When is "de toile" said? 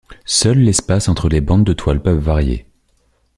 1.63-2.01